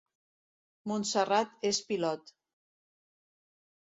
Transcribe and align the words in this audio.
Montserrat 0.91 1.51
és 1.71 1.81
pilot 1.91 2.33